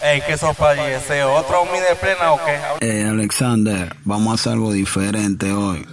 [0.00, 2.56] Ey, ¿qué sopa y ese otro mini de plena o qué?
[2.86, 5.84] Eh, Alexander, vamos a hacer algo diferente hoy.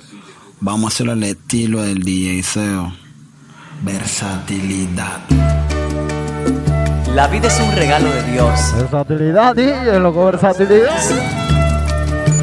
[0.60, 2.94] Vamos a hacerlo al estilo del DJ Seo.
[3.82, 5.22] Versatilidad.
[7.16, 8.76] La vida es un regalo de Dios.
[8.78, 11.02] Versatilidad, DJ, loco, versatilidad.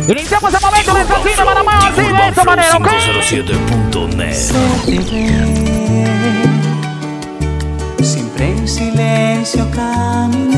[0.09, 2.89] Iniciamos el momento de Santino para más, así de esta manera, ¿ok?
[2.89, 4.35] 507.net.
[8.03, 10.52] Siempre en silencio el sol.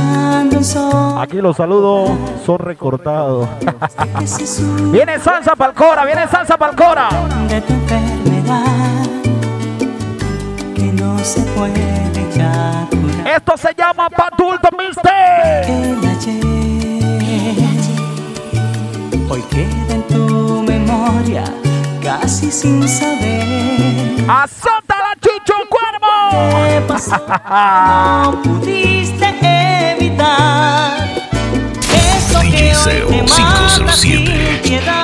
[1.20, 2.10] Aquí los saludos
[2.46, 3.46] son recortados.
[4.90, 7.08] Viene salsa pa'l cora, viene salsa pa'l cora.
[7.48, 9.04] de tu enfermedad
[10.74, 13.36] que no se puede ya curar.
[13.36, 15.68] Esto se llama Padulto Mister.
[15.68, 16.44] El ayer
[19.28, 21.44] hoy queda en tu memoria
[22.02, 26.64] casi sin saber ¡Azota la chicho cuervo!
[26.68, 27.16] qué pasó.
[28.32, 29.26] No pudiste
[30.14, 31.08] evitar
[31.92, 33.34] eso que hoy Seo te mata
[33.76, 33.96] 507.
[33.96, 34.24] sin
[34.62, 35.02] piedad.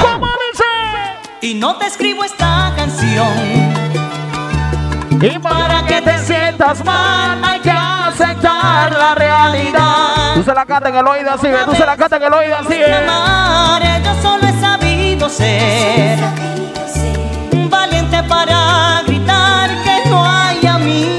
[0.00, 0.64] ¿Cómo dice?
[1.42, 3.28] Y no te escribo esta canción
[5.20, 10.34] Y para que te sientas mal hay que aceptar la realidad.
[10.34, 12.32] Tú se la canta en el oído así, ve, tú se la canta en el
[12.32, 12.74] oído así,
[14.04, 16.18] yo solo he sabido ser
[17.68, 19.02] valiente para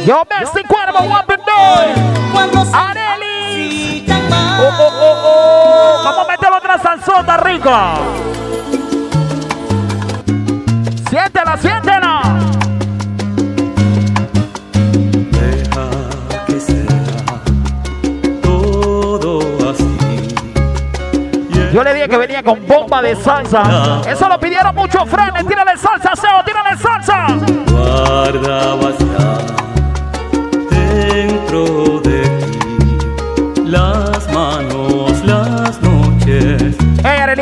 [0.06, 4.06] Yo Messi Cuervo, se Areli.
[4.10, 6.04] Oh, oh, oh, oh.
[6.04, 7.94] Vamos a meter otra salsota rica.
[11.10, 12.22] Siéntela, siéntela.
[15.32, 15.90] Deja
[16.48, 17.04] que sea
[18.42, 19.98] todo así.
[21.72, 24.02] Yo le dije que venía con bomba de salsa.
[24.08, 25.46] Eso lo pidieron muchos frenes.
[25.46, 27.28] Tírale salsa, Seo, tírale salsa.
[27.68, 28.96] Guardabas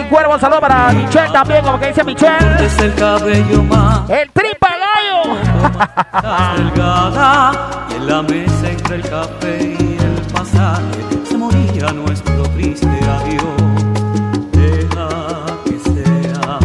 [0.09, 2.65] Cuervo, saludo para Michelle también, como que dice Michelle.
[2.65, 5.35] Es el cabello más El tripa gallo.
[6.57, 7.51] delgada
[7.91, 10.81] y en la mesa entre el café y el pasaje
[11.29, 13.43] se moría nuestro triste adiós.
[14.51, 15.09] Deja
[15.65, 16.59] que sea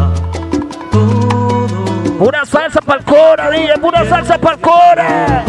[0.91, 5.45] todo Pura salsa para el cora, DJ, pura salsa para el cora.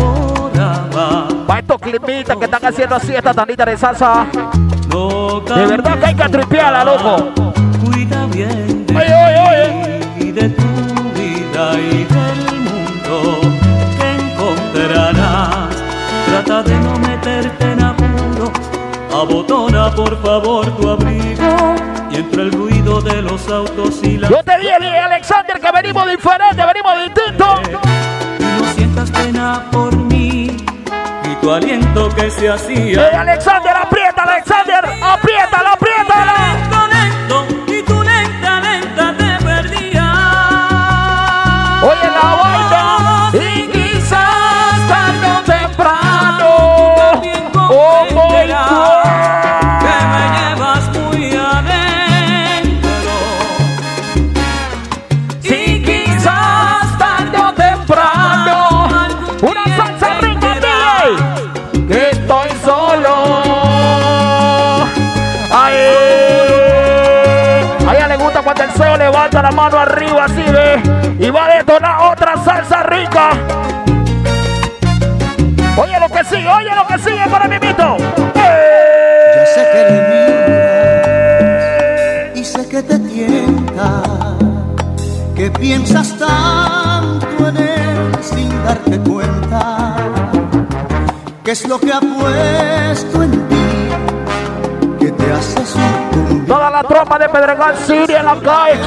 [1.48, 4.26] Para estos climitas que están haciendo así esta tandita de salsa.
[4.34, 7.46] De verdad que hay que tripearla, loco.
[20.26, 21.76] Favor tu abrigo
[22.10, 26.10] y entre el ruido de los autos y la Yo te dije, Alexander, que venimos
[26.10, 27.60] diferentes, venimos distintos.
[28.40, 30.48] y no sientas pena por mí
[31.24, 34.05] y tu aliento que se hacía DJ Alexander, aprieta,
[69.46, 70.82] la mano arriba así ve
[71.20, 73.30] y va a detonar otra salsa rica.
[75.78, 77.98] Oye lo que sigue, oye lo que sigue para mi mito.
[77.98, 81.46] Yo sé que le miras
[82.40, 84.02] y sé que te tienta,
[85.36, 89.96] que piensas tanto en él sin darte cuenta,
[91.44, 93.65] que es lo que ha puesto en ti,
[96.86, 98.80] tropa de Pedregal City en la calle.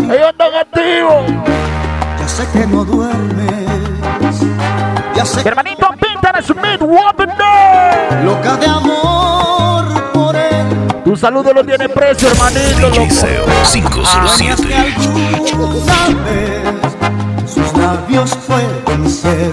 [0.14, 1.24] Ellos están activos.
[2.18, 4.40] Ya sé que no duermes,
[5.14, 8.24] ya sé hermanito Peter Smith, Woman Day.
[8.24, 10.66] loca de amor por él.
[11.04, 12.88] Tu saludo no tiene precio, hermanito.
[12.88, 13.10] Loco.
[13.10, 13.44] Seo
[14.28, 15.54] Sueñas que 507.
[15.54, 19.52] alguna vez sus labios pueden ser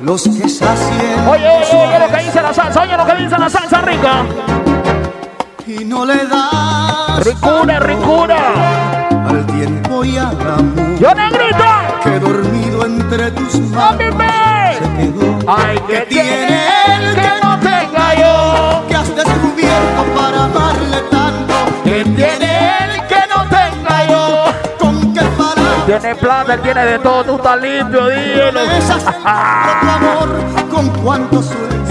[0.00, 3.38] los que sacien Oye, oye, oye lo que dice la salsa, oye lo que dice
[3.38, 4.24] la salsa rica.
[5.66, 8.36] Y no le das Ricura, ricura.
[9.28, 11.64] al tiempo y al amor Yo negrito.
[12.02, 15.38] que dormido entre tus manos se quedó.
[15.46, 16.64] Ay, que tiene
[16.96, 18.84] él que no tenga yo.
[18.88, 21.54] que has descubierto para amarle tanto
[21.84, 24.44] Que tiene él que no tenga yo.
[24.78, 28.54] con qué palabras Tiene plata, él tiene de todo, tú estás limpio, el
[29.80, 30.28] tu amor
[30.70, 31.88] con cuántos sueños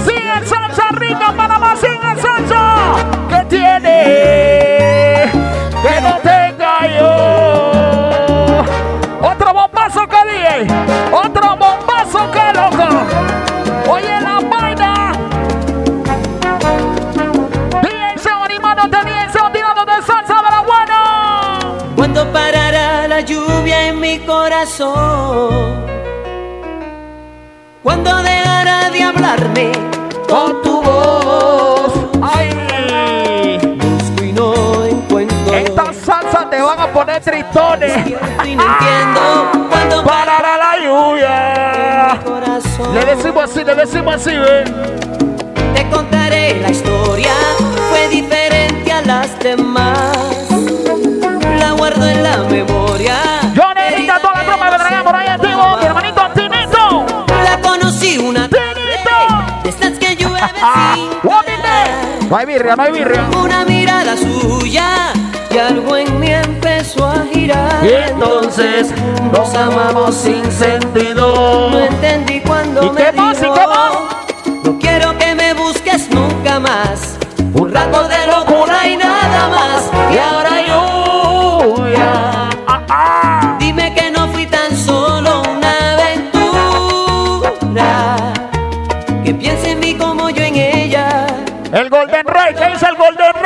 [23.94, 25.50] mi corazón.
[27.84, 29.72] Cuando dejará de hablarme
[30.28, 32.50] con tu voz, ¡Ay!
[33.58, 35.54] busco y no encuentro.
[35.54, 38.08] Esta salsa te van a poner tristones.
[38.08, 42.20] Y no entiendo cuando Parará la lluvia.
[42.94, 44.66] Le decimos así, le decimos así, ¿ven?
[45.74, 47.34] Te contaré la historia,
[47.90, 50.18] fue diferente a las demás.
[51.60, 52.81] La guardo en la memoria.
[62.30, 63.30] No hay birria, no hay birria.
[63.44, 65.12] Una mirada suya
[65.50, 67.84] y algo en mí empezó a girar.
[67.84, 68.94] Y entonces
[69.34, 71.70] nos amamos sin sentido.
[71.72, 73.12] No entendí cuando ¿Y me qué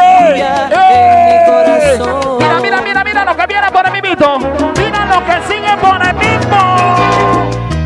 [0.02, 1.98] ¡Eh!
[2.40, 4.40] Mira, mira, mira, mira lo que viene por el mimito.
[4.78, 6.76] Mira lo que sigue por el mismo.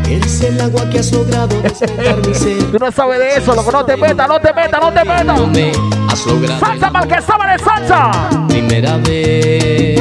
[0.08, 2.62] Es el agua que has logrado despertar mi ser.
[2.70, 3.70] Tú no sabes de eso, loco.
[3.72, 5.38] No te metas, no te metas, no te metas.
[6.58, 8.10] Salsa para el que sabe de salsa.
[8.48, 10.00] primera vez.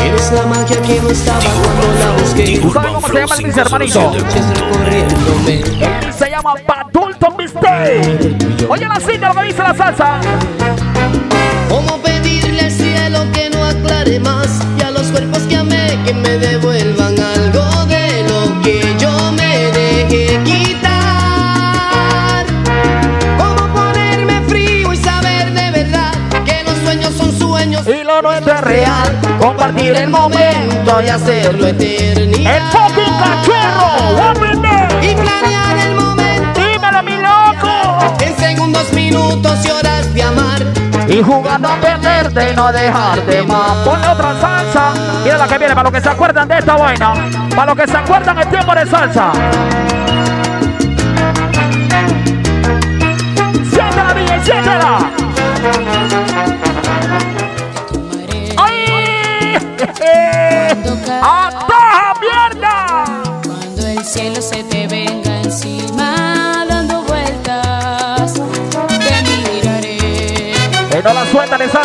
[0.00, 2.58] Eres la magia que no estaba cuando la busqué.
[2.60, 4.12] ¿Tú sabes cómo se llama el dice, hermanito?
[4.90, 6.54] Él se llama
[7.36, 8.36] Mistake.
[8.68, 10.20] Oye la cinta, lo que dice la salsa.
[11.68, 14.60] ¿Cómo pedirle al cielo que no aclare más?
[14.78, 19.70] Y a los cuerpos que amé que me devuelvan algo de lo que yo me
[19.72, 20.86] dejé quitar.
[23.36, 26.12] ¿Cómo ponerme frío y saber de verdad
[26.44, 29.16] que los sueños son sueños Y lo nuestro es real.
[29.40, 31.66] Compartir el momento y hacerlo.
[31.66, 32.56] hacerlo eternidad?
[32.56, 32.62] El
[39.10, 40.62] minutos y horas de amar.
[41.08, 43.72] Y jugando a perderte y no dejarte más.
[43.84, 44.92] Ponle otra salsa.
[45.24, 47.14] Mira la que viene, para los que se acuerdan de esta vaina.
[47.54, 49.32] Para los que se acuerdan el tiempo de salsa.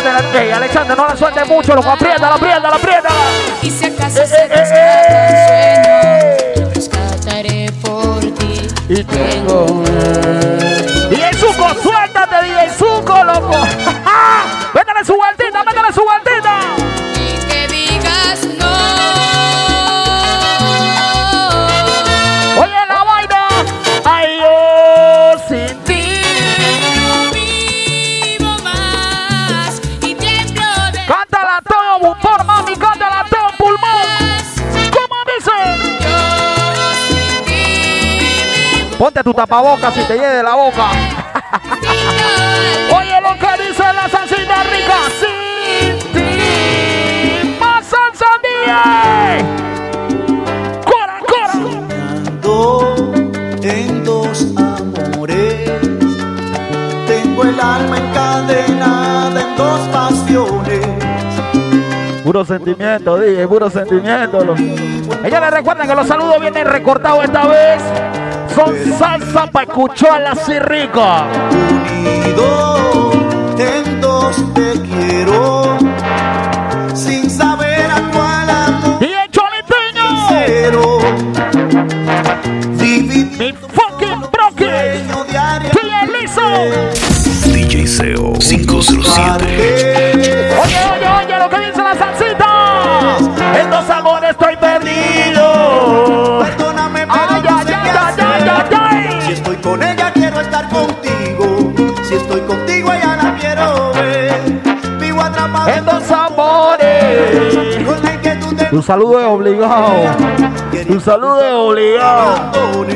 [0.06, 0.42] Alexander.
[0.42, 1.90] Ey, Alexander, no la suelte mucho, loco.
[1.90, 3.14] Apriétala, apriétala, apriétala.
[3.62, 8.68] Y si acaso Eh, se eh, te escapa eh, un sueño, lo rescataré por ti.
[8.88, 9.82] Y tengo
[11.10, 13.66] DJ Zuko, suéltate, DJ Zuko, loco.
[39.14, 40.90] Ponte tu tapabocas si te lleve de la boca.
[42.96, 44.96] Oye, lo que dice la salsita rica.
[45.20, 47.56] Sin ti.
[47.60, 48.72] Más salsa, DJ.
[50.84, 51.52] Cora, cora.
[53.62, 55.70] En dos amores.
[57.06, 60.88] Tengo el alma encadenada en dos pasiones.
[62.24, 64.56] Puro sentimiento, DJ, puro sentimiento.
[65.22, 67.80] Ella le recuerda que los saludos vienen recortados esta vez.
[68.54, 71.26] Son salsa para escucharla así rica.
[71.50, 72.73] Unido
[108.74, 109.94] de Tu saludo es obligado.
[110.86, 112.50] Tu saludo es obligado.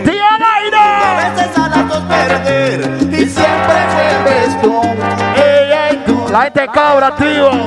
[0.04, 1.34] Tía A Naira.
[1.34, 2.80] veces a las dos perder
[3.12, 4.80] y siempre vuelves tú.
[5.36, 6.26] Ella y tú.
[6.32, 7.50] La gente cabra, tío.
[7.52, 7.58] Y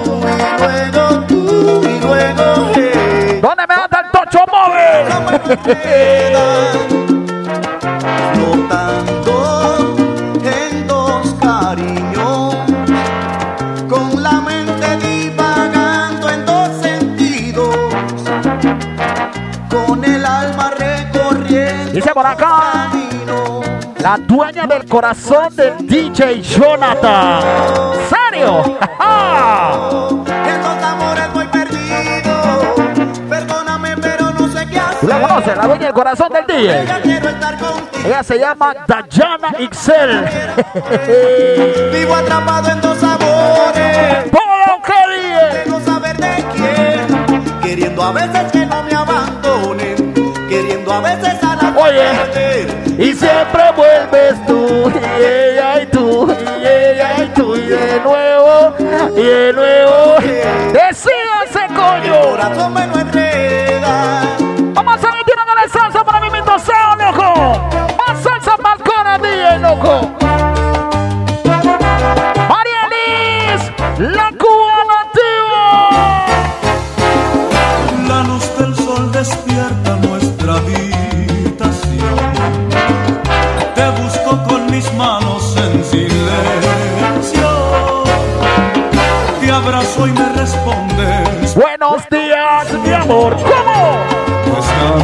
[0.60, 3.41] luego tú y luego él.
[3.41, 5.08] ¿Dónde me anda el tocho móvil?
[8.34, 9.21] Flotando
[22.32, 22.92] acá.
[24.00, 27.42] La dueña del corazón del DJ Jonathan.
[28.10, 28.78] ¿Serio?
[30.26, 32.76] En los amores voy perdido.
[33.30, 35.58] Perdóname, pero no sé qué ¿Tú la conoces?
[35.58, 36.86] La dueña del corazón del DJ.
[38.06, 40.26] Ella se llama Dayana Ixel.
[41.94, 44.30] Vivo atrapado en dos amores.
[44.32, 47.60] ¡Polo que Quiero saber de quién.
[47.62, 48.61] Queriendo a veces
[53.75, 58.75] vuelves tú, y ella y tú, y ella y tú, y de nuevo,
[59.16, 60.16] y de nuevo.
[60.74, 62.91] Decídase, coño.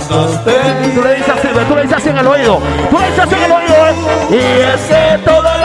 [0.08, 2.62] Tú le dices así, tú le dices así en el oído.
[2.90, 3.94] Tú le dices así en el oído, ¿eh?
[4.32, 5.64] Y es que todo el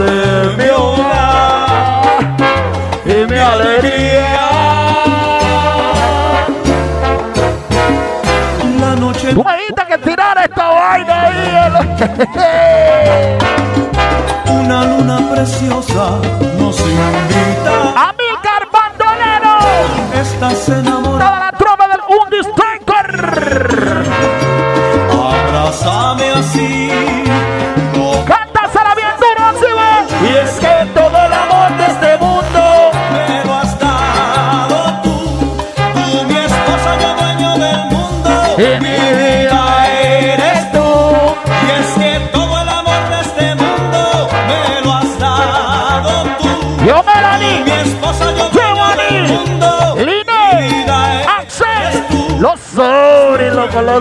[0.00, 2.36] de mi hogar
[3.04, 4.36] y mi alegría.
[8.80, 11.38] La noche dijiste que tirara esta vaina ahí.
[14.64, 16.20] Una luna preciosa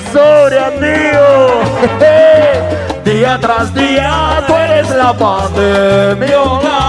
[0.01, 1.99] sobres, tío.
[3.03, 6.88] Día tras día, tú eres la paz de mi hogar.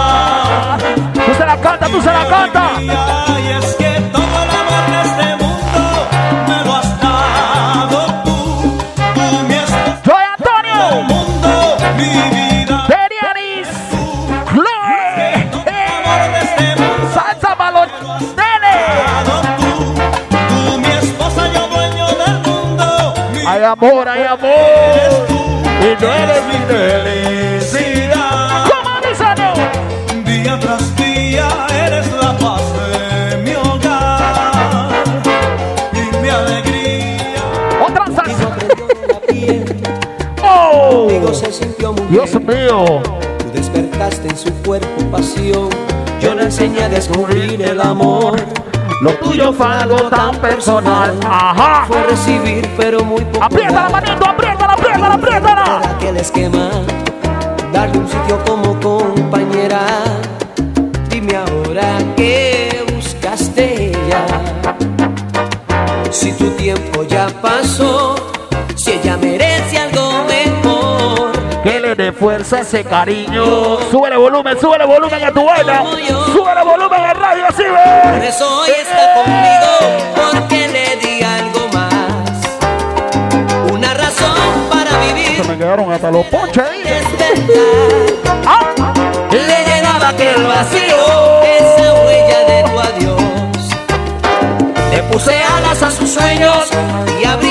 [24.30, 25.34] Amor, eres tú.
[25.82, 28.64] Y tú eres mi felicidad.
[28.70, 29.50] ¿Cómo dice no?
[30.24, 31.48] Día tras día
[31.84, 32.62] eres la paz
[33.30, 34.90] de mi hogar
[35.92, 37.42] y mi alegría.
[37.86, 38.56] Otra salsa.
[40.42, 41.08] Oh.
[41.34, 42.46] se sintió muy Dios bien.
[42.46, 43.02] mío.
[43.38, 45.68] Tú despertaste en su cuerpo pasión.
[46.20, 48.40] Yo le enseñé a descubrir el amor.
[49.00, 51.18] Lo tuyo fue algo tan personal.
[51.26, 51.86] Ajá.
[51.88, 53.44] Fue recibir, pero muy poco.
[53.44, 55.62] Aprieta la manito, apriétala, apriétala, apriétala.
[55.62, 56.70] Era aquel esquema.
[57.72, 59.80] Darle un sitio como compañera.
[61.08, 64.26] Dime ahora qué buscaste ya.
[66.10, 68.16] Si tu tiempo ya pasó,
[72.20, 73.78] fuerza a ese cariño.
[73.90, 75.82] Súbele volumen, súbele volumen a tu vaina.
[76.34, 77.72] Súbele volumen al radio, así Por
[78.20, 78.28] ve.
[78.28, 79.70] eso hoy está conmigo,
[80.14, 82.34] porque le di algo más.
[83.72, 84.36] Una razón
[84.70, 85.42] para vivir.
[85.42, 86.66] Se me quedaron hasta los ponches.
[88.46, 88.68] Ah.
[89.32, 93.22] Le llenaba aquel vacío, esa huella de tu adiós.
[94.92, 96.68] Le puse alas a sus sueños
[97.20, 97.49] y abrigué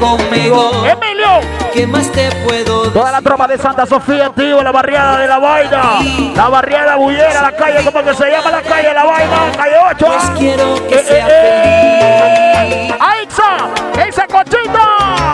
[0.00, 0.84] conmigo.
[0.86, 1.40] Emilio.
[1.72, 5.38] ¿Qué más te puedo Toda la tropa de Santa Sofía, tío, la barriada de la
[5.38, 6.00] vaina.
[6.34, 8.92] La barriada bullera, la calle, ¿cómo que se llama la calle?
[8.92, 10.06] La vaina, calle 8.
[10.06, 12.94] Pues quiero que Eh, sea eh, feliz.
[13.00, 13.68] ¡Aixa!
[14.08, 15.32] ¡Esa cochita!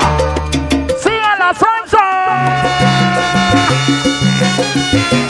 [0.99, 2.07] ¡Siga la salsa!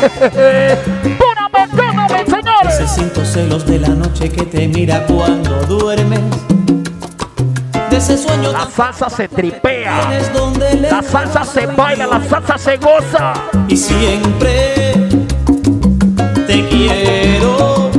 [1.19, 2.91] ¡Pura bocana, mis señores!
[2.91, 6.21] Siento celos de la noche que te mira cuando duermes.
[7.97, 10.21] Ese sueño La salsa se tripea.
[10.91, 13.33] La salsa se baila, la salsa se goza.
[13.69, 14.95] y siempre
[16.47, 17.91] te quiero.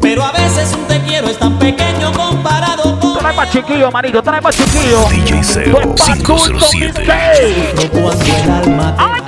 [0.00, 4.22] Pero a veces un te quiero es tan pequeño comparado con Trae más chiquillo, manito,
[4.22, 5.08] trae más chiquillo.
[5.08, 6.86] DJ espadulto 507.
[6.86, 7.90] mistake.
[7.90, 9.21] cuando el alma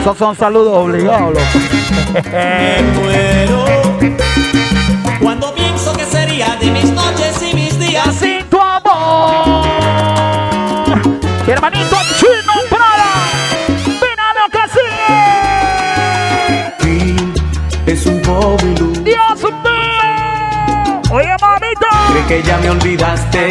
[0.00, 1.44] Esos son saludos obligados, loco.
[2.32, 3.64] Me muero
[5.20, 8.14] cuando pienso que sería de mis noches y mis días.
[8.14, 9.66] Sin tu amor.
[11.46, 13.12] Hermanito chino Prada.
[13.86, 14.62] Mira lo que
[17.84, 17.92] sigue.
[17.92, 19.04] Es un luz.
[19.04, 21.02] Dios mío.
[21.12, 21.90] Oye, mamita.
[22.10, 23.42] Cree que ya me olvidaste.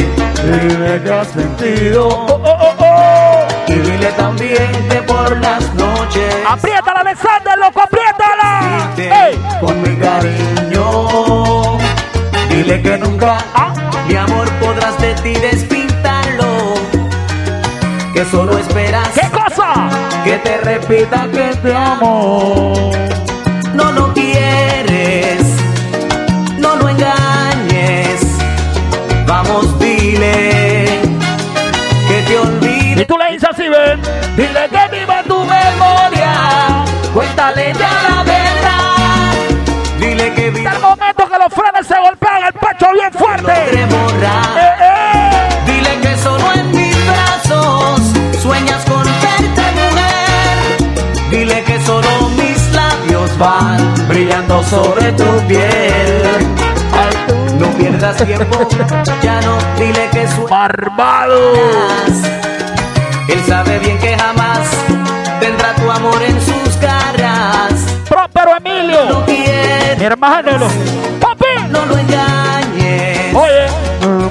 [0.44, 2.08] Dime que has sentido.
[2.08, 3.48] Oh, oh, oh, oh.
[3.68, 4.79] Y dile también
[6.52, 8.90] Apriétala, Alexander, loco, apriétala.
[8.96, 9.40] te- ¡Ey!
[9.62, 11.78] Con mi cariño.
[12.50, 13.72] Dile que nunca, Ah.
[14.08, 16.74] mi amor, podrás de ti despintarlo.
[18.14, 19.90] Que solo esperas ¿Qué cosa?
[20.24, 22.74] que te repita que te amo.
[37.50, 39.34] Cuéntale ya la verdad.
[40.00, 43.54] Dile que viva el momento que los frenes se golpean el pecho bien fuerte.
[43.74, 43.88] Eh,
[44.82, 45.64] eh.
[45.66, 48.02] Dile que solo en mis brazos
[48.42, 51.30] sueñas con verte mujer.
[51.32, 56.56] Dile que solo mis labios van brillando sobre tu piel.
[57.60, 58.68] No pierdas tiempo,
[59.24, 59.58] ya no.
[59.78, 61.54] Dile que Barbado.
[61.56, 62.30] sueñas.
[63.28, 64.68] Él sabe bien que jamás
[65.40, 66.59] tendrá tu amor en sus
[70.10, 70.68] hermano.
[71.20, 71.70] Papi.
[71.70, 73.36] no lo engañes.
[73.36, 73.70] Oye.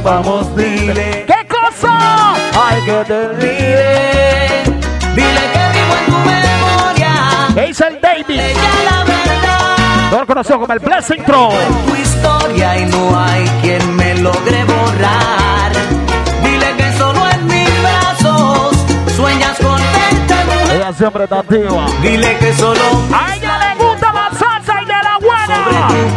[0.02, 1.24] Vamos, dile.
[1.26, 2.34] ¿Qué cosa?
[2.54, 4.62] Ay, que te Dile,
[5.14, 7.14] dile que vivo en tu memoria.
[7.54, 8.40] ¿Qué dice el David?
[8.40, 10.10] Ella la verdad.
[10.10, 11.56] No lo conoció como el Blessing Throne.
[11.86, 15.72] Tu historia y no hay quien me logre borrar.
[16.42, 18.76] Dile que solo en mis brazos
[19.14, 20.76] sueñas con verte mujer.
[20.76, 21.86] Ella siempre está activa.
[22.02, 22.80] Dile que solo
[23.12, 23.37] A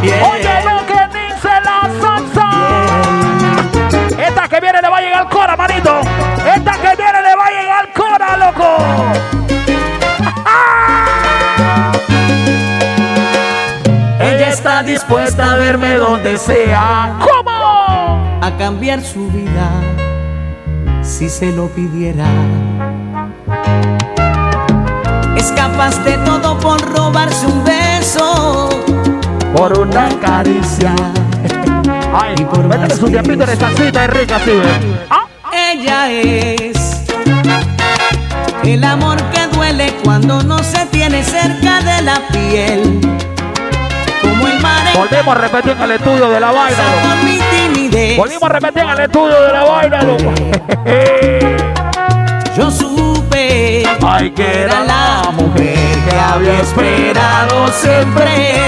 [0.03, 2.49] Oye lo que dice la salsa.
[4.17, 6.01] Esta que viene le va a llegar cora, manito.
[6.55, 8.77] Esta que viene le va a llegar cora, loco.
[14.19, 17.13] ella está dispuesta a verme donde sea.
[17.19, 18.39] ¿Cómo?
[18.41, 19.69] A cambiar su vida
[21.03, 22.25] si se lo pidiera.
[25.35, 28.69] Es capaz de todo por robarse un beso.
[29.55, 30.93] Por una caricia.
[32.13, 34.79] Ay, Y por métele su tiempito en esta cita, es rica, sí, ¿ves?
[35.09, 37.01] Ah, Ella es
[38.63, 42.99] el amor que duele cuando no se tiene cerca de la piel.
[44.21, 46.77] Como el mar en volvemos a repetir en el estudio de la vaina.
[48.17, 50.33] Volvimos a repetir en el estudio de la vaina, loco.
[52.57, 55.77] Yo supe Ay, que era la mujer
[56.09, 58.59] que había esperado siempre.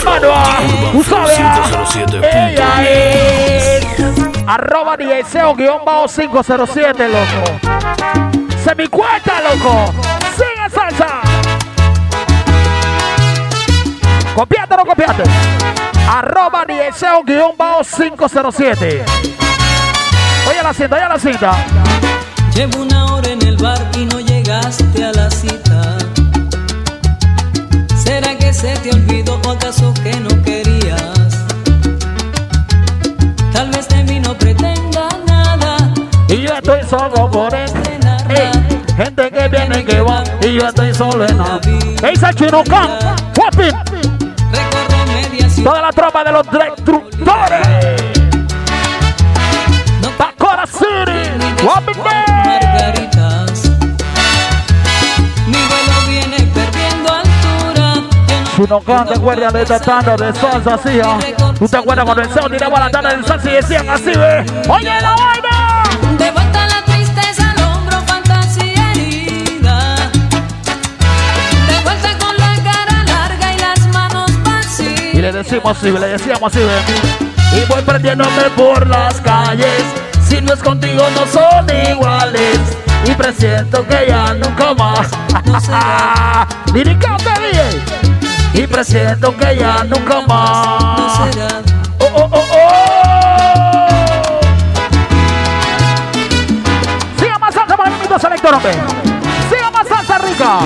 [0.00, 0.28] Hermano,
[0.92, 1.38] tú sabes.
[1.40, 1.62] ah.
[1.70, 2.18] 507.
[2.52, 3.86] Ella es
[4.46, 7.60] arroba DSO guion bajo 507, loco.
[8.64, 9.92] Se mi cuenta, loco.
[10.36, 11.20] Sigue salsa.
[14.34, 15.22] Copiate o no copiate.
[16.08, 19.04] Arroba DSO guion bajo 507.
[20.48, 21.52] Oye la cinta, oye la cinta.
[22.54, 25.98] Llevo una hora en el bar y no llegaste a la cita.
[28.02, 29.19] ¿Será que se te olvidó
[29.50, 31.46] acaso que no querías?
[33.52, 35.76] Tal vez de mí no pretenda nada.
[36.28, 37.70] Y yo estoy solo por él.
[38.28, 38.50] Ey,
[38.96, 40.22] gente que viene que va.
[40.42, 41.60] Y yo estoy solo en la.
[41.60, 42.90] ¿Qué dice el chino Can?
[43.34, 43.70] Guapi.
[45.62, 47.09] Toda la tropa de los destructores.
[58.70, 61.18] Ya no Si no canta, guardia de tratando de salsa así, ¿ah?
[61.58, 64.44] ¿Tú te acuerdas cuando el sol tiraba la tarde de salsa y decían así, ve?
[64.68, 65.82] ¡Oye la vaina!
[66.16, 69.96] De vuelta la tristeza al hombro, fantasía herida.
[71.66, 75.14] De vuelta con la cara larga y las manos Y vacías.
[75.14, 77.58] le decimos así, le decíamos así, ve.
[77.58, 79.82] Y voy perdiéndome por las calles.
[80.28, 82.60] Si no es contigo, no son iguales.
[83.04, 85.08] Y presiento que ya nunca más.
[86.72, 88.09] Liricate, DJ.
[88.54, 91.32] Y presiento que ya nunca No más.
[91.32, 91.48] será.
[92.00, 94.40] Oh, oh, oh, oh.
[97.18, 98.72] Siga más salsa para el minuto selector, hombre.
[99.50, 100.58] Siga más salsa rica.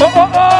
[0.00, 0.50] Oh, oh, oh.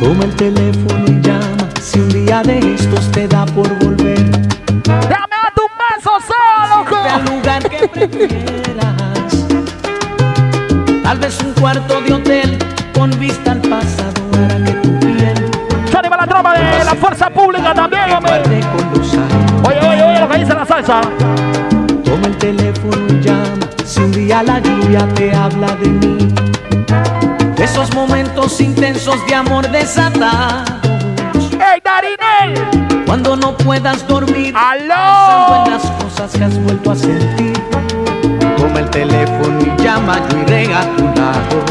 [0.00, 3.26] Toma el teléfono y llama si un día de estos te
[7.22, 9.46] al lugar que prefieras.
[11.02, 12.58] Tal vez un cuarto de hotel
[12.94, 15.50] con vista al pasado hará que tu piel
[15.92, 18.42] Johnny va la tropa de la fuerza pública también, hombre.
[19.64, 21.00] Oye, oye, oye lo que dice la salsa.
[22.04, 26.28] Toma el teléfono y llama si un día la lluvia te habla de mí.
[27.56, 30.81] De esos momentos intensos de amor desatados.
[33.12, 34.86] Cuando no puedas dormir ¡Aló!
[34.88, 37.52] pensando en las cosas que has vuelto a sentir.
[38.56, 41.62] Toma el teléfono y llama, yo iré a tu lado.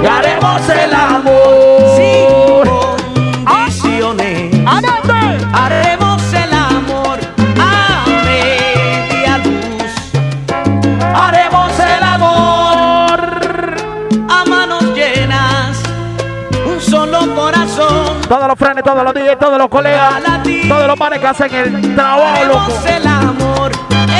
[0.00, 1.39] Y haremos el amor.
[18.30, 20.22] Todos los frenes, todos los DJs, todos los colegas,
[20.68, 22.72] todos los manes que hacen el trabajo, loco.
[22.86, 23.72] El amor.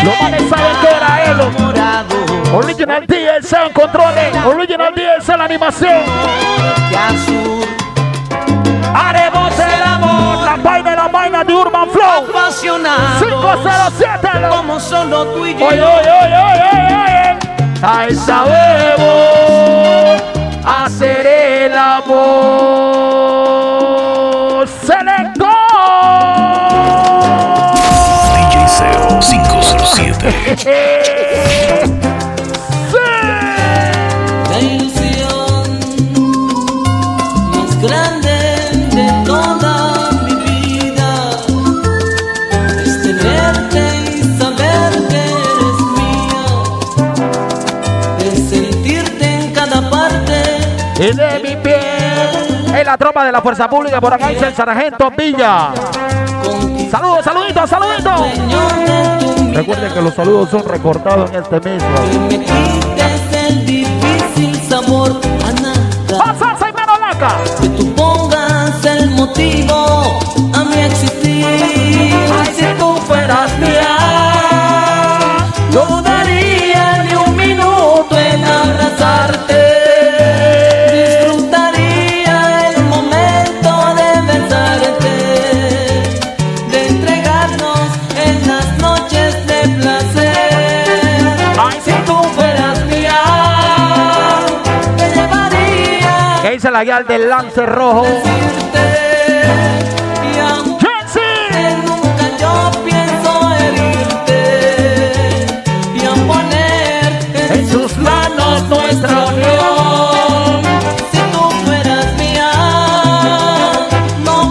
[0.03, 2.59] Los manes saben que era él, loco.
[2.59, 6.03] Original DLC en controles, Original DLC en la animación.
[8.92, 12.27] Haremos el amor, la vaina, la vaina de Urban Flow.
[12.31, 14.57] Apasionados 507, loco.
[14.57, 15.66] como solo tú y yo.
[15.68, 17.38] Oye, oye, oye, oye.
[17.81, 19.01] Ahí sabemos
[20.66, 23.20] hacer el amor.
[24.66, 25.46] Selector.
[28.35, 31.94] DJ Seo 507.
[53.18, 55.73] de la Fuerza Pública, por acá dice el Sargento Villa.
[56.90, 58.20] Saludos, saluditos, saluditos.
[59.53, 61.88] Recuerden que los saludos son recortados en este mismo.
[62.29, 66.35] que me quites el difícil sabor a nada.
[66.37, 67.37] ¡Pasa, y laca!
[67.61, 70.18] que tú pongas el motivo
[70.55, 71.19] a mi existir.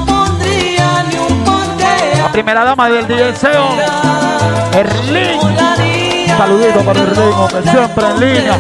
[0.05, 2.17] Pondría ni un porqué.
[2.17, 3.07] La primera dama del
[4.73, 5.37] Erlín.
[5.39, 8.59] Volaría, Saludito para Erlín, hombre, siempre en línea.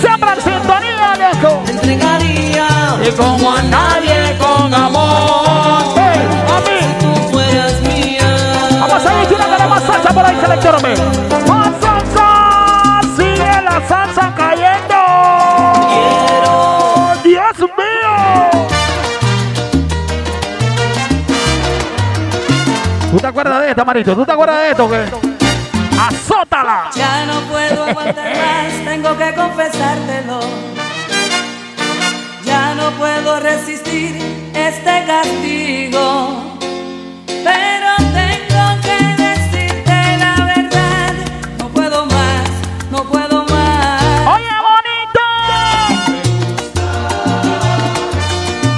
[0.00, 1.62] Siempre en sintonía, viejo.
[1.66, 5.82] entregaría Y como a nadie con amor.
[5.96, 6.80] ¡Hey, mami!
[6.80, 8.78] si tú fueras mía.
[8.78, 10.94] Vamos a ir tirando más salsa por ahí, selectórame.
[11.48, 13.00] ¡Más salsa!
[13.16, 14.96] ¡Sigue la salsa cayendo!
[15.88, 18.68] Quiero ¡Dios mío!
[23.10, 24.14] ¿Tú te acuerdas de esto, Marito?
[24.14, 24.90] ¿Tú te acuerdas de esto?
[24.90, 25.04] que
[25.98, 26.90] ¡Azótala!
[26.94, 30.40] Ya no puedo aguantar más, tengo que confesártelo
[33.00, 34.14] puedo resistir
[34.54, 36.58] este castigo,
[37.26, 41.14] pero tengo que decirte la verdad,
[41.58, 42.50] no puedo más,
[42.90, 44.02] no puedo más.
[44.34, 45.22] Oye, bonito.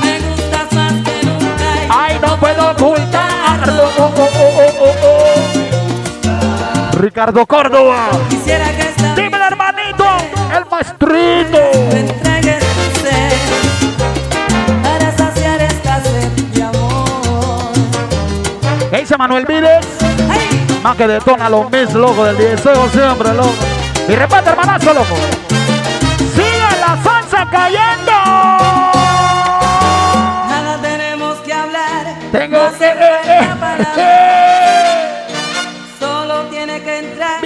[0.04, 1.68] Me gustas gusta más que nunca.
[1.82, 3.84] Y Ay, no, puedo ocultarlo.
[3.98, 6.92] Oh, oh, oh, oh, oh.
[6.92, 8.10] Ricardo Córdoba.
[8.30, 10.06] Quisiera que Dime, hermanito,
[10.56, 11.71] el maestrito.
[19.22, 19.86] Manuel Vides?
[20.82, 23.54] Más que detona los mis, loco, del deseo siempre, loco.
[24.08, 25.14] Y reparte, hermanazo, loco.
[26.34, 28.10] Sigue la salsa cayendo.
[30.50, 32.06] Nada tenemos que hablar.
[32.32, 32.94] Tengo no que...
[32.94, 33.96] falta palabras.
[36.00, 37.40] Solo tiene que entrar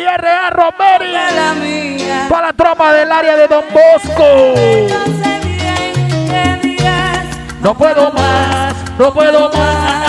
[0.54, 1.14] Romeri.
[1.14, 1.54] a la.
[2.30, 4.24] Para la tropa del área de Don Bosco.
[7.60, 10.06] No puedo más, no puedo más.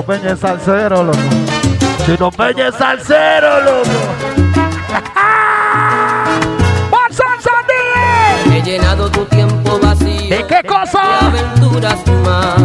[0.00, 1.18] Chino Peña es salsero, loco.
[2.06, 3.90] Chino Peña es salsero, loco.
[6.90, 8.56] ¡Más salsa, DJ!
[8.56, 11.02] He llenado tu tiempo vacío ¿Y qué cosa?
[11.02, 12.56] de aventuras más.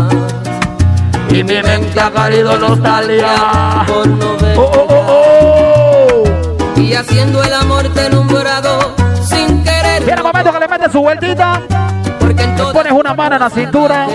[1.29, 3.83] Y mi mente ha caído nostalgia.
[3.85, 6.79] Por no ver Oh, oh, oh, oh.
[6.79, 10.07] y haciendo el amor te he nombrado sin querer.
[10.09, 11.61] El momento que le metes su vueltita.
[12.85, 14.07] Pones una mano en la cintura,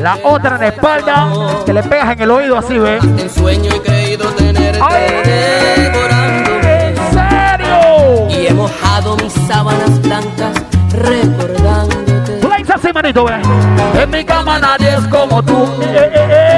[0.00, 1.32] la otra en la espalda,
[1.64, 3.02] que le pegas en el oído así, ¿ves?
[3.02, 5.82] en sueño he creído tenerte ¡Ay!
[5.82, 6.88] devorándome.
[6.88, 8.28] ¿En serio?
[8.28, 10.52] Y he mojado mis sábanas blancas
[10.92, 12.38] recordándote.
[12.40, 13.46] Tú la así, manito, ¿ves?
[14.02, 15.64] En mi cama nadie es como tú.
[15.82, 16.49] Eh, eh, eh,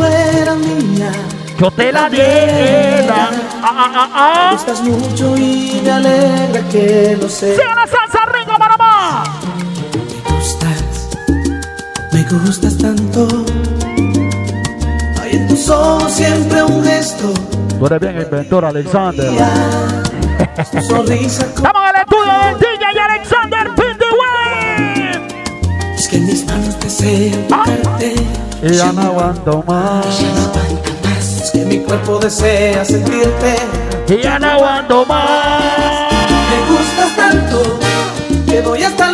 [0.00, 1.12] fuera mía,
[1.58, 3.28] Yo te la diera.
[3.62, 4.50] Ah, ah, ah, me ah.
[4.52, 7.54] gustas mucho y me alegra que lo sé.
[7.54, 9.24] ¡Sigue la salsa, Ringo, Panamá!
[10.24, 11.08] Me gustas,
[12.12, 13.28] me gustas tanto.
[15.20, 17.34] Hay en tus ojos siempre un gesto.
[17.78, 19.30] Tú eres bien inventor, Alexander.
[20.72, 25.14] Tu sonrisa Estamos en el estudio del DJ Alexander Pindiway.
[25.94, 27.39] es que mis manos desean tocarte.
[28.62, 30.06] Y ya no aguanto más.
[31.42, 33.56] Es que mi cuerpo desea sentirte.
[34.08, 36.12] Y ya no aguanto más.
[36.50, 37.78] Me gustas tanto
[38.46, 39.09] que doy hasta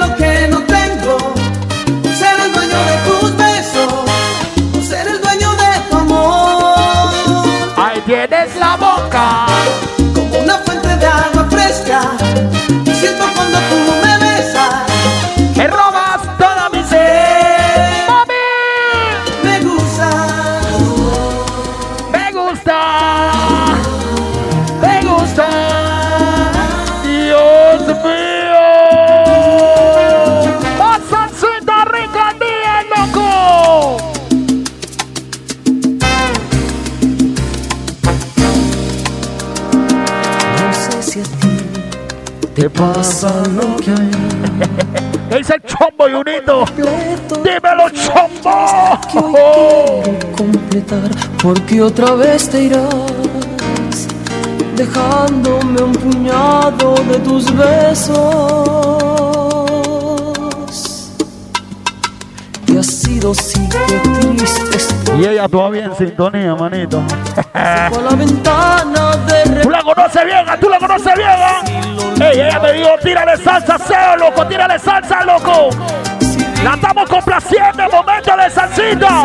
[42.77, 44.11] pasa lo que hay?
[45.29, 46.65] ¿Qué dice el chombo, Junito?
[47.43, 49.01] ¡Dímelo, chombo!
[49.11, 49.35] que hoy
[50.05, 51.11] quiero completar,
[51.43, 54.07] porque otra vez te irás,
[54.77, 58.17] dejándome un puñado de tus besos.
[62.67, 63.79] Y ha sido sí que
[64.37, 67.03] triste Y ella todavía en sintonía, manito.
[69.63, 71.63] Tú la conoces bien, ah, tú la conoces bien, ¿ah?
[72.21, 75.71] Ey, ella me dijo, tírale salsa, seo, loco, tírale salsa, loco.
[76.63, 79.25] La estamos complaciendo en momento de salsita.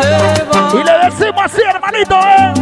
[0.72, 2.52] Y le decimos así, hermanito, ¿eh?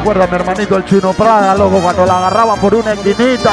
[0.00, 3.52] Recuerda a mi hermanito el chino Prada, loco, cuando la agarraba por una esquinita.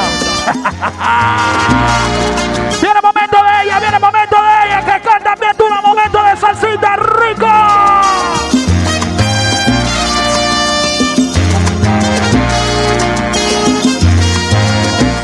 [2.80, 5.82] viene el momento de ella, viene el momento de ella, que canta bien tú un
[5.82, 7.46] momento de salsita rico.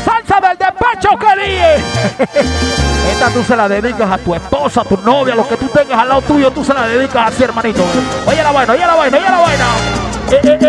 [0.05, 1.83] Salsa del despacho que dije.
[3.11, 5.67] Esta tú se la dedicas a tu esposa, a tu novia, a los que tú
[5.69, 7.83] tengas al lado tuyo, tú se la dedicas así, hermanito.
[8.27, 9.65] Oye la vaina, oye la vaina, oye la vaina.
[10.31, 10.64] Eh, eh.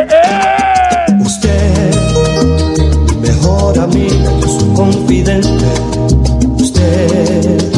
[4.77, 5.65] Confidente.
[6.59, 7.73] Usted,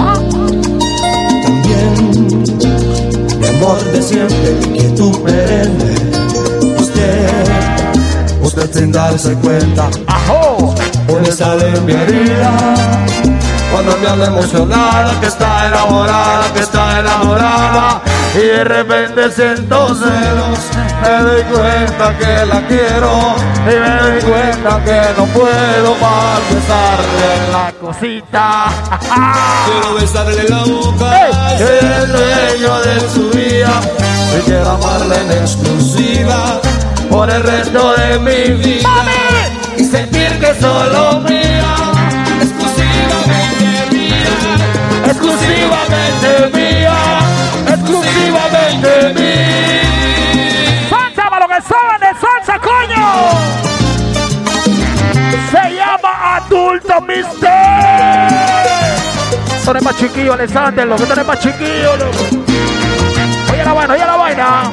[1.44, 2.44] también,
[3.38, 5.94] mi amor de siempre, mi inquietud perenne.
[6.76, 7.28] Usted,
[8.42, 10.74] usted sin darse cuenta, ¡Ajo!
[11.06, 12.74] puede sale en mi herida.
[13.72, 18.02] Cuando me habla emocionada, que está enamorada, que está enamorada.
[18.34, 20.58] Y de repente siento celos.
[21.02, 27.52] Me doy cuenta que la quiero Y me doy cuenta que no puedo más besarle
[27.52, 28.66] la cosita.
[29.64, 31.58] Quiero besarle la boca, ¡Ey!
[31.58, 33.80] ser el dueño de su vida.
[34.36, 36.60] Y quiero amarla en exclusiva
[37.10, 38.88] por el resto de mi vida.
[39.76, 41.74] Y sentir que solo mía,
[42.40, 44.26] exclusivamente mía,
[45.06, 46.67] Exclusivamente mía.
[57.00, 58.28] Mister.
[59.58, 60.86] Esto no es más chiquillo, Alexander.
[60.86, 61.92] Lo que esto no es más chiquillo.
[63.52, 64.70] Oye la vaina, oye la vaina.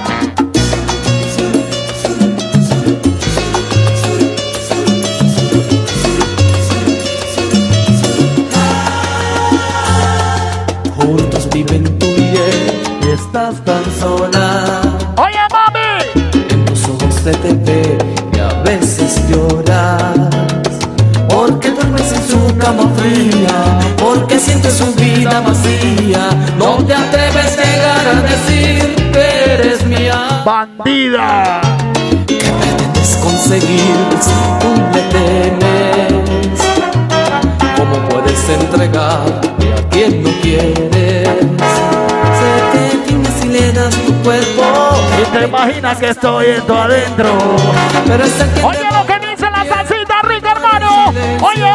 [10.95, 12.99] juntos viven tú y él.
[13.05, 14.81] Y estás tan sola.
[15.17, 16.23] Oye, mami.
[16.49, 17.64] En tus ojos se te
[23.97, 26.29] porque sientes su vida vacía.
[26.57, 30.43] No te atreves a llegar a decir que eres mía.
[30.45, 31.61] Bandida.
[32.27, 36.61] ¿Qué pretendes conseguir si tú le temes?
[37.77, 41.27] ¿Cómo puedes entregarte a quien no quieres?
[42.39, 44.63] Sé que tienes y le das tu cuerpo.
[45.21, 47.37] Y te imaginas que estoy en tu adentro.
[48.07, 51.13] Pero es el que te Oye lo que dice la salsita rica, hermano.
[51.41, 51.74] Oye,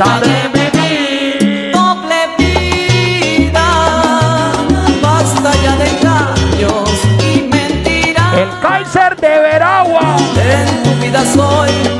[0.00, 1.72] de vivir.
[1.72, 3.68] Doble vida,
[5.02, 6.90] basta ya de engaños
[7.22, 8.34] y mentiras.
[8.34, 10.16] El Kaiser de Veragua.
[10.36, 11.99] En tu vida soy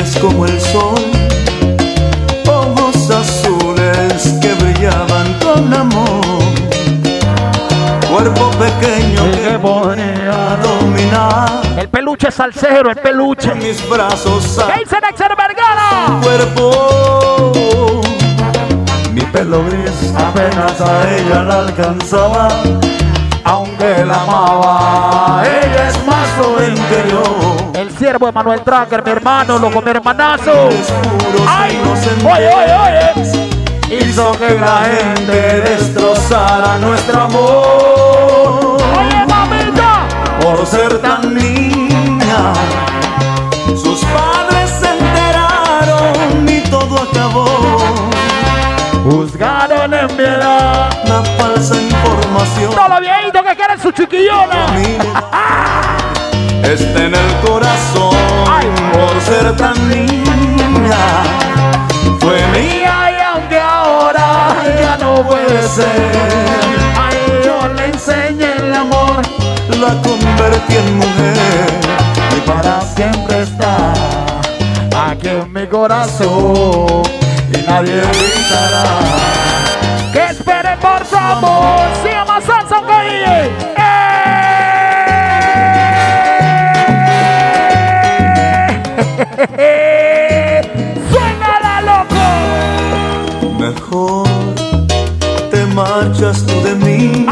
[0.00, 0.94] brillantes como el sol,
[2.46, 6.40] ojos azules que brillaban con amor,
[8.10, 13.54] cuerpo pequeño que podía dominar El peluche salsero, el peluche.
[13.54, 16.20] mis brazos a ¿Qué dice Nexer Vergara?
[16.22, 18.02] cuerpo.
[19.12, 22.48] Mi pelo gris apenas a ella la alcanzaba,
[23.44, 27.59] aunque la amaba, ella es más joven que yo.
[28.00, 30.70] Siervo de Manuel Tracker, mi hermano, loco, mi hermanazo.
[31.46, 31.78] ¡Ay!
[32.24, 32.74] Oye, oye,
[33.90, 34.04] oye.
[34.08, 40.08] hizo que la gente destrozara nuestro amor Oye, mamita.
[40.40, 42.54] por ser tan niña.
[43.66, 47.78] Sus padres se enteraron y todo acabó.
[49.04, 50.88] Juzgaron en piedad.
[51.04, 54.68] La falsa información No lo viejito que quieren su chiquillona.
[56.62, 58.14] está en el corazón
[58.92, 61.22] por ser tan linda.
[62.20, 66.12] Fue mía y aunque ahora ya no puede ser.
[66.96, 69.22] Ay, yo le enseñé el amor,
[69.80, 71.66] la convertí en mujer
[72.36, 73.92] y para siempre está
[75.10, 77.02] aquí en mi corazón
[77.52, 78.84] y nadie evitará
[80.12, 81.88] que espere por su amor.
[82.02, 82.82] Siga más salsa,
[91.10, 92.24] ¡Suénala, loco!
[93.58, 94.28] Mejor
[95.50, 97.26] te marchas tú de mí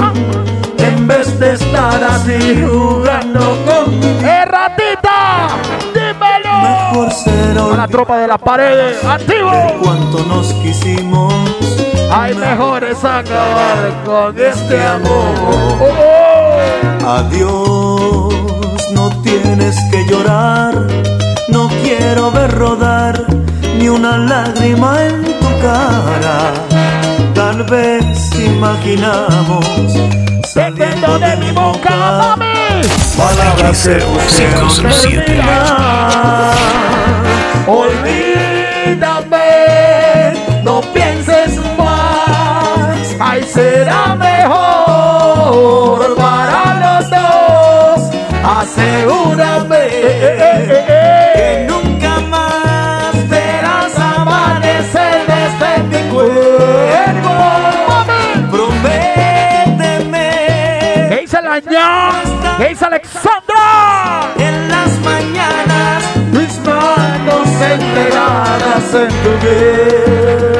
[0.78, 4.20] en vez de estar así jugando conmigo.
[4.22, 5.48] ¡Eh, ratita!
[5.92, 6.59] ¡Dímelo!
[6.62, 9.50] Mejor ser A la tropa de las paredes, activo.
[9.82, 11.34] cuánto nos quisimos.
[12.11, 15.34] Hay mejores acabar con este amor.
[15.46, 15.78] Oh,
[17.04, 17.06] oh.
[17.06, 20.74] Adiós, no tienes que llorar.
[21.59, 23.26] No quiero ver rodar
[23.78, 26.54] ni una lágrima en tu cara.
[27.34, 29.66] Tal vez imaginamos
[30.46, 32.82] saliendo de mi boca, mami.
[33.16, 33.98] Palabras que.
[37.66, 39.40] Olvídame,
[40.62, 43.16] no pienses más.
[43.18, 48.00] Ay, será mejor para los dos.
[48.44, 49.88] Asegúrame
[61.61, 64.32] ¿Qué dice Alexandra?
[64.38, 70.57] En las mañanas mis manos entregadas en tu piel.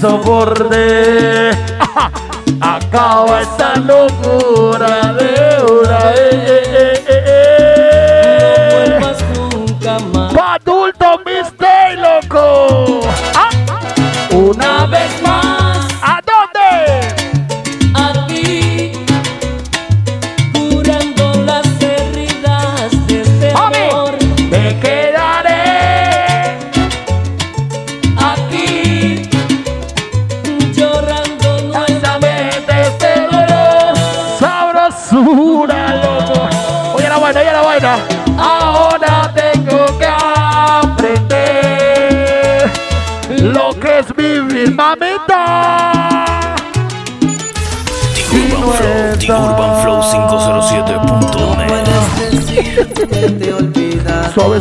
[0.00, 1.50] Soporte.
[2.60, 4.21] Acaba esta locura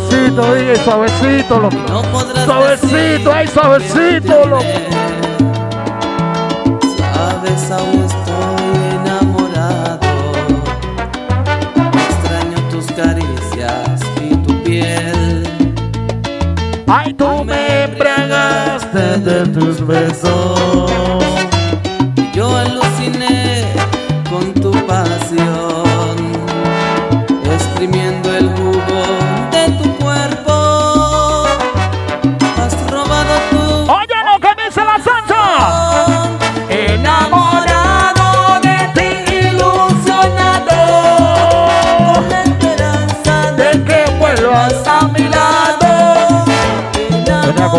[0.09, 1.77] Suavecito, dije, suavecito, loco.
[2.45, 4.63] Suavecito, ay, suavecito, loco.
[6.97, 10.07] Sabes, aún estoy enamorado.
[11.93, 15.43] Extraño tus caricias y tu piel.
[16.87, 20.80] Ay, tú me embriagaste de tus besos.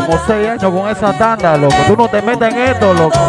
[0.07, 1.77] Como seis años con esa tanda, loco.
[1.87, 3.19] Tú no te metes en esto, loco.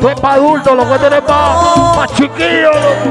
[0.00, 3.10] Tú es pa' adulto, lo que tú eres pa', pa chiquillo, loco.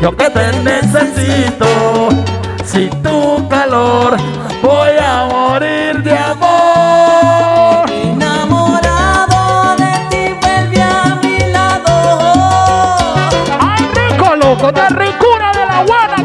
[0.00, 1.66] Yo que te necesito,
[2.64, 4.16] sin tu calor
[4.62, 7.90] voy a morir de amor.
[7.90, 11.92] Enamorado de ti, vuelve a mi lado.
[13.58, 14.70] ¡Ay, rico, loco!
[14.70, 16.17] ¡De ricura de la buena,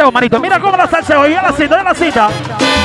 [0.00, 0.40] salseo, manito.
[0.40, 1.26] Mira cómo la salseo.
[1.28, 2.30] Y ya la cita, ya la cita.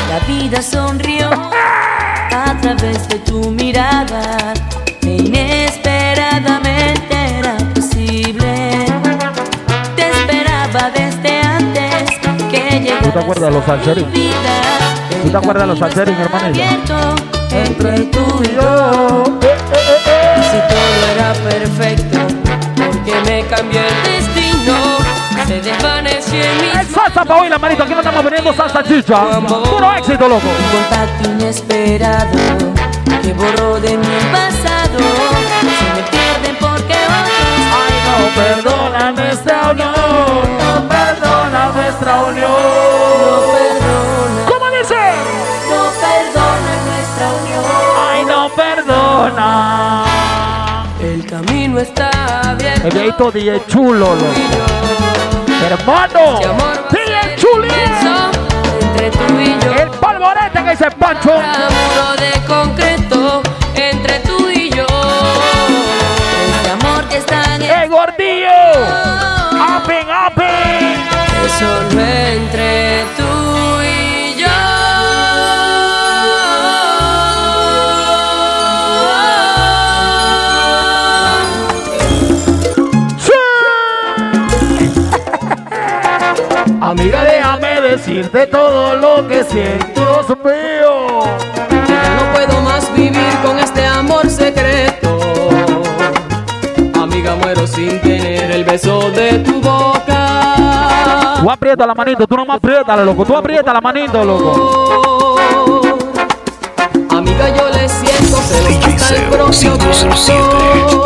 [0.10, 4.54] La vida sonrió a través de tu mirada.
[5.02, 8.86] E inesperadamente era posible.
[9.96, 12.12] Te esperaba desde antes
[12.52, 14.04] que ¿Tú te acuerdas los salseros?
[15.24, 16.62] ¿Tú te acuerdas de los salseros, mi hermanito?
[16.62, 17.16] abierto
[17.52, 19.24] entre tú y yo.
[20.52, 22.18] Si todo era perfecto,
[22.76, 25.05] porque me cambió el destino.
[25.48, 27.84] Se desvaneció en mi El salsa pa' hoy, la manito.
[27.84, 29.40] Aquí no estamos vendiendo salsa chicha.
[29.42, 30.48] Puro éxito, loco.
[30.48, 32.38] Un contacto inesperado
[33.22, 34.98] que borró de mi pasado.
[35.00, 37.36] Se me pierden porque otros.
[37.78, 39.94] Ay, no perdona nuestra unión.
[40.58, 43.15] No perdona nuestra unión.
[52.86, 54.26] El viejito DJ chulo, loco.
[55.66, 56.40] Hermano.
[56.92, 57.68] DJ chuli.
[58.80, 59.74] Entre tú y yo.
[59.74, 61.32] El polvorete que dice Pancho.
[61.34, 63.42] muro de concreto
[63.74, 64.86] entre tú y yo.
[66.58, 68.52] Este amor que está en ¡El gordillo!
[69.60, 71.06] ¡Apen, apen!
[71.58, 73.55] Solo entre tú
[86.82, 91.24] Amiga, déjame decirte todo lo que siento, Dios mío.
[91.88, 95.20] Ya no puedo más vivir con este amor secreto.
[96.94, 101.38] Amiga, muero sin tener el beso de tu boca.
[101.42, 103.26] Tú aprieta la manito, tú no más apriétala, loco.
[103.26, 105.36] Tú aprieta la manito, loco.
[107.10, 111.02] Amiga, yo le siento celos hasta el propio viento.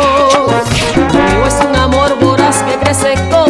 [1.10, 3.14] Conmigo es un amor voraz que crece.
[3.16, 3.49] Si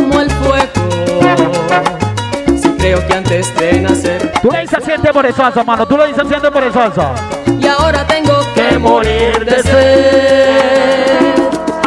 [2.81, 5.87] creo que antes de nacer Tú le dices siente por salsa, mano.
[5.87, 7.13] Tú le dices siente por salsa.
[7.59, 11.35] y ahora tengo que Que morir de sed.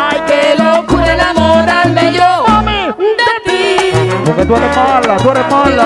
[0.01, 2.87] Ay, Qué locura enamorarme yo Mami.
[2.97, 3.91] de ti.
[4.25, 5.85] Porque tú eres mala, tú eres mala.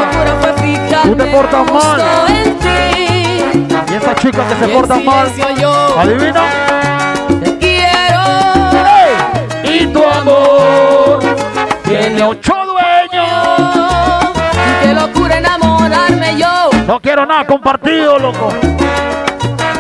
[1.03, 2.01] Tú te portas mal.
[2.29, 3.63] en ti.
[3.89, 5.27] Y esa chica que se porta mal.
[5.59, 6.43] yo Adivina.
[7.43, 8.23] te quiero.
[9.63, 11.19] Y tu amor
[11.85, 12.56] tiene ocho.
[14.81, 16.69] Qué locura enamorarme yo.
[16.85, 18.49] No quiero nada compartido, loco.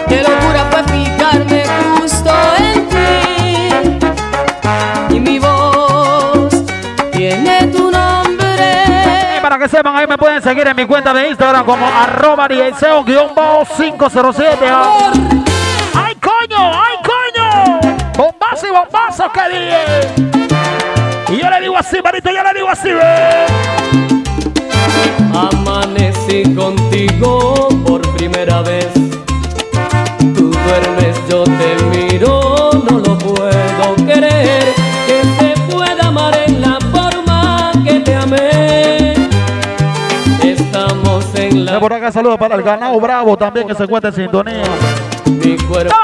[0.07, 1.63] Qué locura fue fijarme
[1.97, 2.97] justo en ti.
[5.15, 6.49] Y mi voz
[7.11, 8.85] tiene tu nombre.
[9.37, 12.47] Y para que sepan, ahí me pueden seguir en mi cuenta de Instagram como arroba
[12.47, 14.57] DSEO-507.
[14.69, 15.11] ¿ah?
[15.93, 16.57] ¡Ay, coño!
[16.57, 17.79] ¡Ay, coño!
[18.17, 19.85] ¡Bombazo y bombazo que dije!
[21.29, 23.45] Y yo le digo así, manito, yo le digo así, ve.
[26.27, 28.87] Amanecí contigo por primera vez.
[30.35, 34.65] Tú duermes, yo te miro, no lo puedo creer.
[35.07, 39.13] Que se pueda amar en la forma que te amé.
[40.43, 44.15] Estamos en la Por acá saludos para el ganado bravo también que se encuentra en
[44.15, 44.63] sintonía.
[45.25, 45.95] mi cuerpo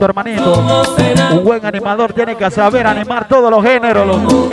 [0.00, 0.64] hermanito.
[1.32, 4.50] Un buen animador tiene que saber animar todos los géneros, loco.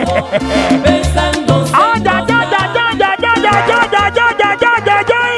[1.74, 5.38] ¡Ay, ay, ay, ay, ay, ay, ay, ay, ay, ay, ay, ay, ay, ay!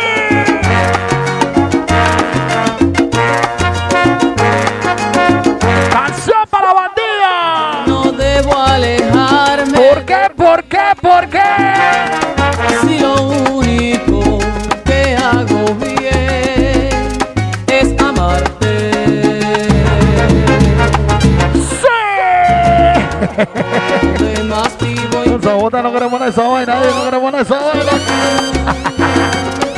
[5.92, 7.84] ¡Canción para la bandida!
[7.88, 9.78] No debo alejarme.
[9.78, 10.32] ¿Por qué?
[10.36, 10.96] ¿Por qué?
[11.02, 11.42] ¿Por qué?
[12.82, 13.04] Si
[25.80, 27.92] no queremos esa vaina, nadie no queremos esa vaina.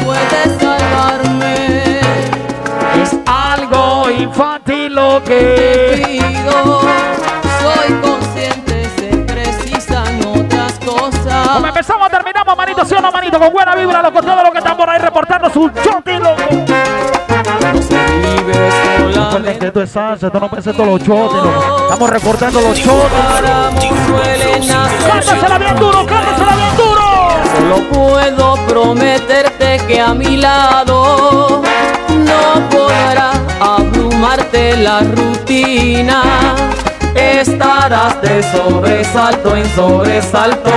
[0.03, 1.99] puedes salvarme.
[3.01, 6.03] Es algo infantil lo Te que...
[6.05, 6.81] pido,
[7.61, 11.47] soy consciente, se precisan otras cosas.
[11.49, 13.39] Como empezamos, terminamos, manito, ¿sí o no, manito?
[13.39, 17.12] Con buena vibra, loco, todo lo que están por ahí reportando su choti, loco.
[19.33, 21.77] No que esto es salsa, esto no pensé todos los chotes, loco.
[21.85, 23.19] Estamos recortando los chotes.
[25.07, 27.03] ¡Cántasela bien duro, cántasela bien duro!
[27.57, 31.63] Solo puedo prometerte que a mi lado
[32.09, 36.21] no podrá abrumarte la rutina.
[37.15, 40.69] estarás de sobresalto en sobresalto.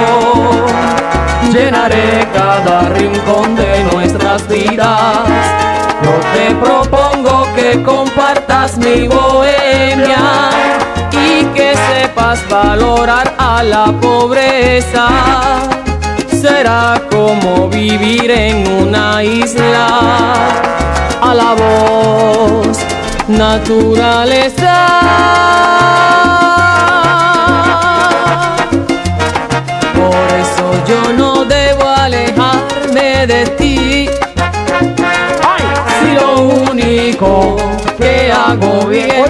[1.53, 5.29] Llenaré cada rincón de nuestras vidas.
[6.03, 7.06] Yo te propongo
[7.87, 10.51] compartas mi bohemia
[11.13, 15.07] y que sepas valorar a la pobreza.
[16.29, 19.87] Será como vivir en una isla
[21.23, 22.79] a la voz
[23.29, 24.77] naturaleza.
[29.95, 33.86] Por eso yo no debo alejarme de ti.
[37.07, 37.57] Único
[37.99, 39.25] que hago bien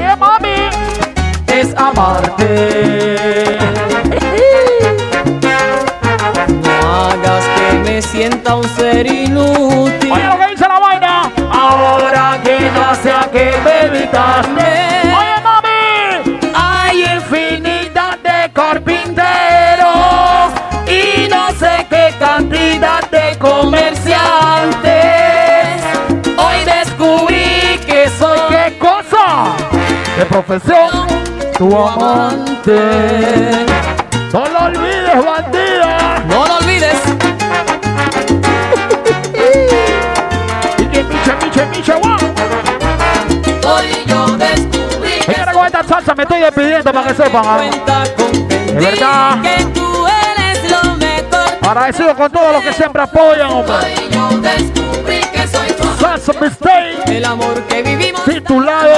[1.48, 3.58] es amarte.
[6.62, 10.12] No hagas que me sienta un ser inútil.
[10.12, 11.30] Oye lo que dice la vaina.
[11.50, 14.65] Ahora que ya sé a qué me evitaste.
[30.46, 32.78] Tu amante.
[34.32, 36.22] No lo olvides, bandida.
[36.28, 36.94] No lo olvides.
[40.88, 42.16] Miche, miche, miche, wow.
[43.72, 47.70] Hoy yo descubrí Señora, con esta salsa me estoy despidiendo para que sepan.
[48.66, 49.42] De verdad.
[49.42, 51.58] que tú eres lo mejor.
[51.68, 53.74] Agradecido con todos los que siempre apoyan, hombre.
[53.74, 57.02] Hoy yo descubrí que soy tu Salsa Mistake.
[57.08, 58.90] El amor que vivimos Titulado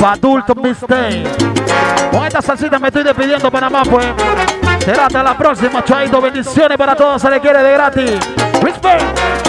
[0.00, 1.24] Pa' adultos Mistake.
[2.10, 4.06] Con esta salsita me estoy despidiendo, Panamá, pues.
[4.82, 6.22] Será hasta la próxima, Chaito.
[6.22, 7.20] Bendiciones para todos.
[7.20, 8.12] Se le quiere de gratis.
[8.62, 9.39] Respect.